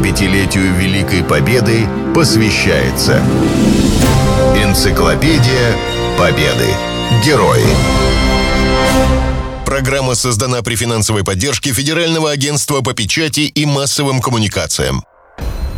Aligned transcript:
75-летию 0.00 0.74
Великой 0.76 1.22
Победы 1.22 1.86
посвящается 2.14 3.22
Энциклопедия 4.56 5.76
Победы. 6.18 6.68
Герои. 7.24 7.66
Программа 9.66 10.14
создана 10.14 10.62
при 10.62 10.74
финансовой 10.74 11.22
поддержке 11.22 11.72
Федерального 11.72 12.30
агентства 12.30 12.80
по 12.80 12.94
печати 12.94 13.40
и 13.40 13.66
массовым 13.66 14.22
коммуникациям. 14.22 15.04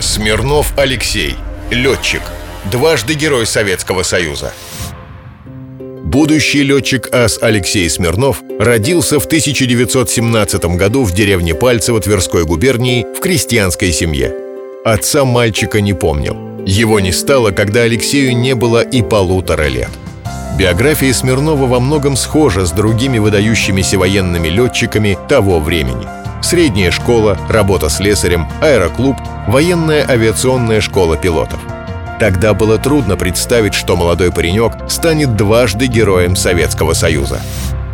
Смирнов 0.01 0.73
Алексей. 0.79 1.37
Летчик. 1.71 2.23
Дважды 2.71 3.15
Герой 3.15 3.45
Советского 3.45 4.05
Союза. 4.05 4.53
Будущий 6.13 6.63
летчик 6.63 7.09
АС 7.11 7.39
Алексей 7.41 7.89
Смирнов 7.89 8.43
родился 8.59 9.19
в 9.19 9.25
1917 9.25 10.63
году 10.77 11.05
в 11.05 11.15
деревне 11.15 11.55
Пальцево 11.55 12.01
Тверской 12.01 12.45
губернии 12.45 13.07
в 13.17 13.21
крестьянской 13.21 13.93
семье. 13.93 14.35
Отца 14.85 15.25
мальчика 15.25 15.81
не 15.81 15.95
помнил. 15.95 16.37
Его 16.67 17.01
не 17.01 17.13
стало, 17.13 17.51
когда 17.51 17.81
Алексею 17.81 18.37
не 18.37 18.55
было 18.55 18.83
и 18.83 19.01
полутора 19.01 19.69
лет. 19.69 19.89
Биография 20.59 21.15
Смирнова 21.15 21.65
во 21.65 21.81
многом 21.81 22.17
схожа 22.17 22.67
с 22.67 22.73
другими 22.73 23.17
выдающимися 23.17 23.99
военными 23.99 24.49
летчиками 24.49 25.17
того 25.31 25.61
времени. 25.61 26.07
Средняя 26.43 26.91
школа, 26.91 27.39
работа 27.49 27.89
с 27.89 27.97
слесарем, 27.97 28.47
аэроклуб, 28.61 29.17
военная 29.49 30.07
авиационная 30.07 30.83
школа 30.83 31.17
пилотов– 31.17 31.61
Тогда 32.23 32.55
было 32.55 32.79
трудно 32.79 33.17
представить, 33.17 33.75
что 33.75 33.97
молодой 33.97 34.31
паренек 34.31 34.75
станет 34.89 35.35
дважды 35.35 35.87
героем 35.87 36.37
Советского 36.37 36.93
Союза. 36.93 37.41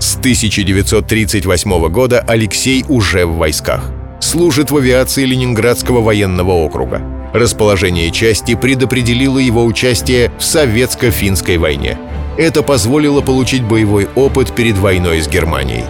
С 0.00 0.18
1938 0.18 1.88
года 1.88 2.22
Алексей 2.28 2.84
уже 2.90 3.24
в 3.24 3.36
войсках. 3.36 3.90
Служит 4.20 4.70
в 4.70 4.76
авиации 4.76 5.24
Ленинградского 5.24 6.02
военного 6.02 6.50
округа. 6.50 7.00
Расположение 7.32 8.10
части 8.10 8.54
предопределило 8.54 9.38
его 9.38 9.64
участие 9.64 10.30
в 10.38 10.42
Советско-финской 10.42 11.56
войне. 11.56 11.96
Это 12.36 12.62
позволило 12.62 13.22
получить 13.22 13.62
боевой 13.62 14.08
опыт 14.14 14.54
перед 14.54 14.76
войной 14.76 15.22
с 15.22 15.26
Германией. 15.26 15.84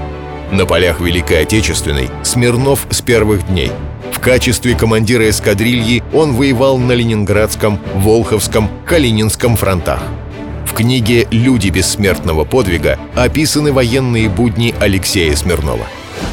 На 0.52 0.64
полях 0.64 1.00
Великой 1.00 1.42
Отечественной 1.42 2.08
Смирнов 2.22 2.86
с 2.88 3.00
первых 3.00 3.48
дней– 3.48 3.72
в 4.12 4.20
качестве 4.20 4.74
командира 4.74 5.28
эскадрильи 5.28 6.02
он 6.12 6.34
воевал 6.34 6.78
на 6.78 6.92
Ленинградском, 6.92 7.78
Волховском, 7.94 8.68
Калининском 8.84 9.56
фронтах. 9.56 10.02
В 10.66 10.74
книге 10.74 11.26
«Люди 11.30 11.68
бессмертного 11.68 12.44
подвига» 12.44 12.98
описаны 13.14 13.72
военные 13.72 14.28
будни 14.28 14.74
Алексея 14.80 15.34
Смирнова. 15.34 15.86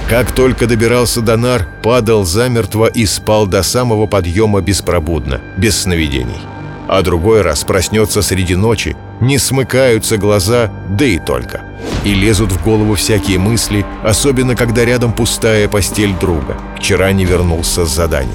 Как 0.09 0.31
только 0.31 0.67
добирался 0.67 1.21
до 1.21 1.37
нар, 1.37 1.67
падал 1.83 2.25
замертво 2.25 2.87
и 2.87 3.05
спал 3.05 3.47
до 3.47 3.63
самого 3.63 4.07
подъема 4.07 4.61
беспробудно, 4.61 5.41
без 5.57 5.81
сновидений. 5.81 6.41
А 6.87 7.01
другой 7.01 7.41
раз 7.41 7.63
проснется 7.63 8.21
среди 8.21 8.55
ночи, 8.55 8.95
не 9.19 9.37
смыкаются 9.37 10.17
глаза, 10.17 10.71
да 10.89 11.05
и 11.05 11.17
только– 11.17 11.61
и 12.03 12.13
лезут 12.13 12.51
в 12.51 12.63
голову 12.63 12.95
всякие 12.95 13.39
мысли, 13.39 13.85
особенно 14.03 14.55
когда 14.55 14.85
рядом 14.85 15.11
пустая 15.11 15.67
постель 15.67 16.13
друга. 16.13 16.57
Вчера 16.77 17.11
не 17.11 17.25
вернулся 17.25 17.85
с 17.85 17.89
задания. 17.89 18.33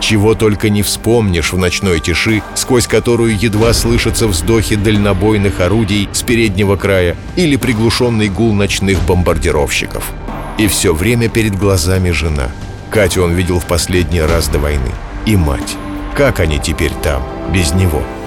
Чего 0.00 0.34
только 0.34 0.70
не 0.70 0.82
вспомнишь 0.82 1.52
в 1.52 1.58
ночной 1.58 1.98
тиши, 2.00 2.42
сквозь 2.54 2.86
которую 2.86 3.36
едва 3.36 3.72
слышатся 3.72 4.28
вздохи 4.28 4.76
дальнобойных 4.76 5.60
орудий 5.60 6.08
с 6.12 6.22
переднего 6.22 6.76
края 6.76 7.16
или 7.34 7.56
приглушенный 7.56 8.28
гул 8.28 8.54
ночных 8.54 9.02
бомбардировщиков. 9.02 10.12
И 10.56 10.68
все 10.68 10.94
время 10.94 11.28
перед 11.28 11.56
глазами 11.56 12.10
жена. 12.10 12.48
Катю 12.90 13.24
он 13.24 13.34
видел 13.34 13.58
в 13.58 13.66
последний 13.66 14.20
раз 14.20 14.48
до 14.48 14.58
войны. 14.58 14.92
И 15.26 15.36
мать. 15.36 15.76
Как 16.16 16.40
они 16.40 16.58
теперь 16.58 16.92
там, 17.02 17.22
без 17.52 17.74
него?— 17.74 18.02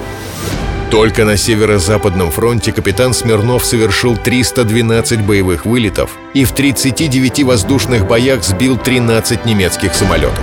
только 0.92 1.24
на 1.24 1.38
Северо-Западном 1.38 2.30
фронте 2.30 2.70
капитан 2.70 3.14
Смирнов 3.14 3.64
совершил 3.64 4.14
312 4.14 5.22
боевых 5.22 5.64
вылетов 5.64 6.10
и 6.34 6.44
в 6.44 6.52
39 6.52 7.44
воздушных 7.44 8.06
боях 8.06 8.44
сбил 8.44 8.76
13 8.76 9.46
немецких 9.46 9.94
самолетов. 9.94 10.38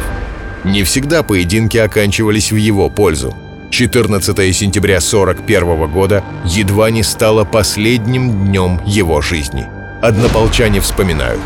Не 0.63 0.81
всегда 0.81 1.21
поединки 1.21 1.77
оканчивались 1.77 2.51
в 2.51 2.55
его 2.55 2.89
пользу. 2.89 3.37
14 3.69 4.25
сентября 4.55 4.97
1941 4.97 5.87
года 5.87 6.23
едва 6.45 6.89
не 6.89 7.03
стало 7.03 7.45
последним 7.45 8.47
днем 8.47 8.81
его 8.87 9.21
жизни. 9.21 9.67
Однополчане 10.01 10.81
вспоминают. 10.81 11.41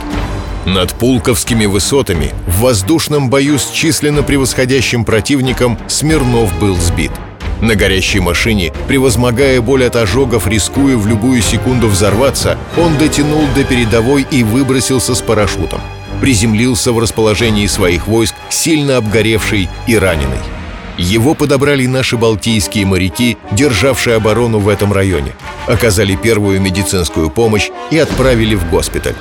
Над 0.66 0.94
Пулковскими 0.94 1.66
высотами 1.66 2.32
в 2.48 2.62
воздушном 2.62 3.30
бою 3.30 3.60
с 3.60 3.70
численно 3.70 4.24
превосходящим 4.24 5.04
противником 5.04 5.78
Смирнов 5.90 6.58
был 6.58 6.78
сбит– 6.78 7.12
на 7.64 7.76
горящей 7.76 8.20
машине, 8.20 8.74
превозмогая 8.88 9.62
боль 9.62 9.86
от 9.86 9.96
ожогов, 9.96 10.48
рискуя 10.48 10.98
в 10.98 11.08
любую 11.08 11.42
секунду 11.42 11.88
взорваться, 11.88 12.58
он 12.78 12.98
дотянул 12.98 13.44
до 13.56 13.64
передовой 13.64 14.28
и 14.30 14.44
выбросился 14.44 15.16
с 15.16 15.22
парашютом. 15.22 15.82
Приземлился 16.22 16.92
в 16.92 17.00
расположении 17.00 17.68
своих 17.68 18.08
войск, 18.08 18.36
сильно 18.50 18.98
обгоревший 18.98 19.70
и 19.88 19.98
раненый. 19.98 20.38
Его 20.98 21.34
подобрали 21.34 21.88
наши 21.88 22.18
балтийские 22.18 22.86
моряки, 22.86 23.38
державшие 23.52 24.18
оборону 24.18 24.60
в 24.60 24.70
этом 24.70 24.94
районе, 24.94 25.34
оказали 25.66 26.16
первую 26.16 26.62
медицинскую 26.62 27.30
помощь 27.32 27.70
и 27.90 27.98
отправили 27.98 28.56
в 28.56 28.70
госпиталь. 28.70 29.16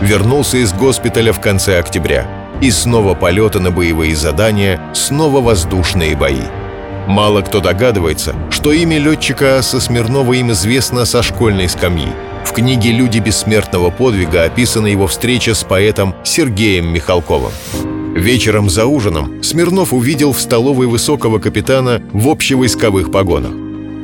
Вернулся 0.00 0.58
из 0.58 0.72
госпиталя 0.74 1.32
в 1.32 1.40
конце 1.40 1.78
октября. 1.78 2.26
И 2.60 2.70
снова 2.70 3.14
полеты 3.14 3.60
на 3.60 3.70
боевые 3.70 4.16
задания, 4.16 4.80
снова 4.94 5.40
воздушные 5.40 6.16
бои. 6.16 6.42
Мало 7.06 7.42
кто 7.42 7.60
догадывается, 7.60 8.34
что 8.50 8.72
имя 8.72 8.98
летчика 8.98 9.58
Аса 9.58 9.80
Смирнова 9.80 10.32
им 10.32 10.50
известно 10.50 11.04
со 11.04 11.22
школьной 11.22 11.68
скамьи. 11.68 12.08
В 12.44 12.52
книге 12.52 12.90
«Люди 12.90 13.18
бессмертного 13.18 13.90
подвига» 13.90 14.44
описана 14.44 14.86
его 14.88 15.06
встреча 15.06 15.54
с 15.54 15.62
поэтом 15.62 16.14
Сергеем 16.24 16.92
Михалковым. 16.92 17.52
Вечером 18.14 18.70
за 18.70 18.86
ужином 18.86 19.42
Смирнов 19.42 19.92
увидел 19.92 20.32
в 20.32 20.40
столовой 20.40 20.86
высокого 20.86 21.38
капитана 21.38 22.02
в 22.12 22.28
общевойсковых 22.28 23.12
погонах. 23.12 23.52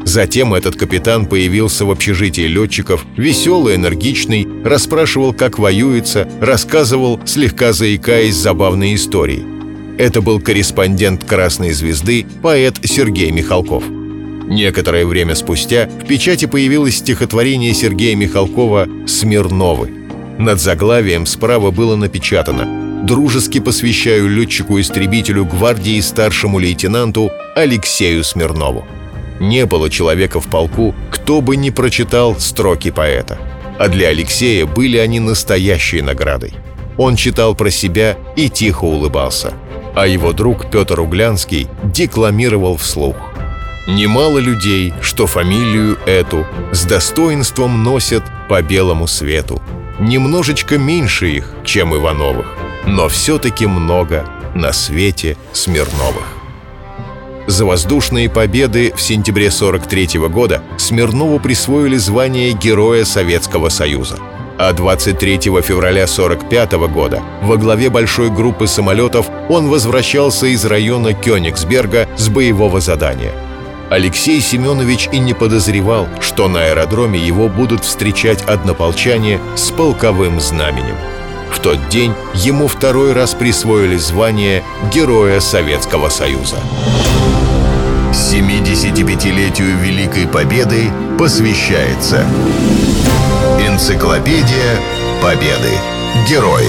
Затем 0.05 0.55
этот 0.55 0.77
капитан 0.77 1.27
появился 1.27 1.85
в 1.85 1.91
общежитии 1.91 2.43
летчиков, 2.43 3.05
веселый, 3.17 3.77
энергичный, 3.77 4.47
расспрашивал, 4.65 5.33
как 5.33 5.59
воюется, 5.59 6.29
рассказывал, 6.41 7.21
слегка 7.25 7.73
заикаясь, 7.73 8.35
забавные 8.35 8.97
истории. 8.97 9.45
Это 9.99 10.23
был 10.23 10.41
корреспондент 10.41 11.25
«Красной 11.25 11.73
звезды» 11.73 12.25
поэт 12.43 12.77
Сергей 12.83 13.31
Михалков. 13.31 13.85
Некоторое 14.49 15.05
время 15.05 15.35
спустя 15.35 15.87
в 15.87 16.07
печати 16.07 16.47
появилось 16.47 16.97
стихотворение 16.97 17.75
Сергея 17.75 18.17
Михалкова 18.17 18.89
«Смирновы». 19.07 19.91
Над 20.39 20.61
заглавием 20.61 21.27
справа 21.27 21.71
было 21.71 21.95
напечатано 21.95 23.05
«Дружески 23.05 23.61
посвящаю 23.61 24.31
летчику-истребителю 24.31 25.45
гвардии 25.45 26.01
старшему 26.01 26.59
лейтенанту 26.59 27.31
Алексею 27.55 28.25
Смирнову». 28.25 28.87
Не 29.41 29.67
было 29.67 29.91
человека 29.91 30.41
в 30.41 30.47
полку, 30.47 30.95
кто 31.11 31.43
бы 31.43 31.57
не 31.57 31.71
прочитал 31.71 32.39
строки 32.41 32.91
поэта. 32.91 33.39
А 33.79 33.89
для 33.89 34.09
Алексея 34.09 34.65
были 34.65 34.97
они 34.97 35.21
настоящей 35.21 36.01
наградой. 36.01 36.55
Он 36.97 37.17
читал 37.17 37.55
про 37.55 37.71
себя 37.71 38.17
и 38.37 38.49
тихо 38.49 38.85
улыбался– 38.85 39.53
а 39.95 40.07
его 40.07 40.33
друг 40.33 40.71
Петр 40.71 41.01
Углянский 41.01 41.69
декламировал 41.85 42.77
вслух. 42.77 43.17
Немало 43.87 44.39
людей, 44.39 44.95
что 45.03 45.27
фамилию 45.27 45.99
эту 46.07 46.47
с 46.71 46.85
достоинством 46.85 47.83
носят 47.83 48.23
по 48.49 48.63
белому 48.63 49.07
свету. 49.07 49.61
Немножечко 49.99 50.79
меньше 50.79 51.29
их, 51.29 51.53
чем 51.65 51.95
Ивановых, 51.95 52.47
но 52.87 53.09
все-таки 53.09 53.67
много 53.67 54.25
на 54.55 54.73
свете 54.73 55.37
Смирновых. 55.53 56.37
За 57.49 57.67
воздушные 57.67 58.31
победы 58.31 58.93
в 58.95 59.03
сентябре 59.03 59.51
43 59.51 60.29
года 60.29 60.63
Смирнову 60.79 61.41
присвоили 61.41 61.97
звание 61.97 62.53
Героя 62.53 63.05
Советского 63.05 63.69
Союза– 63.69 64.19
а 64.69 64.73
23 64.73 65.39
февраля 65.61 66.05
1945 66.05 66.73
года 66.89 67.21
во 67.43 67.57
главе 67.57 67.91
большой 67.91 68.31
группы 68.31 68.69
самолетов 68.69 69.29
он 69.49 69.69
возвращался 69.69 70.47
из 70.47 70.65
района 70.65 71.15
Кёнигсберга 71.15 72.09
с 72.17 72.29
боевого 72.29 72.81
задания. 72.81 73.33
Алексей 73.91 74.41
Семенович 74.41 75.09
и 75.11 75.19
не 75.19 75.35
подозревал, 75.35 76.07
что 76.21 76.47
на 76.47 76.67
аэродроме 76.67 77.19
его 77.19 77.49
будут 77.49 77.85
встречать 77.85 78.43
однополчане 78.43 79.41
с 79.57 79.73
полковым 79.73 80.41
знаменем. 80.41 80.95
В 81.51 81.59
тот 81.59 81.89
день 81.89 82.15
ему 82.33 82.69
второй 82.69 83.15
раз 83.15 83.35
присвоили 83.35 83.97
звание 83.97 84.63
Героя 84.95 85.41
Советского 85.41 86.09
Союза. 86.09 86.59
75-летию 88.13 89.77
Великой 89.77 90.29
Победы 90.29 90.93
посвящается 91.19 92.25
Энциклопедия 93.83 94.81
Победы. 95.21 95.77
Герои. 96.29 96.69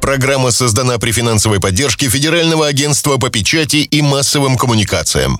Программа 0.00 0.50
создана 0.50 0.98
при 0.98 1.12
финансовой 1.12 1.60
поддержке 1.60 2.08
Федерального 2.08 2.66
агентства 2.66 3.18
по 3.18 3.30
печати 3.30 3.76
и 3.76 4.02
массовым 4.02 4.56
коммуникациям. 4.56 5.38